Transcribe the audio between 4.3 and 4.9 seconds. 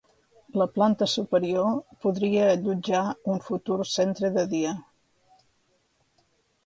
de dia.